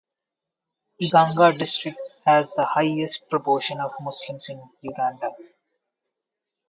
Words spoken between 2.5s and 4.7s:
the highest proportion of Muslims in